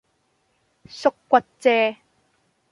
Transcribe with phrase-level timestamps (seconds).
[0.89, 1.95] 縮骨遮